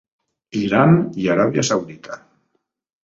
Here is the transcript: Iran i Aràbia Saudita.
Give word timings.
Iran 0.61 0.95
i 1.25 1.29
Aràbia 1.35 1.67
Saudita. 1.73 2.21